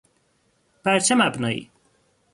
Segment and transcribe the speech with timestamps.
[0.83, 1.69] بر چه مبنایی؟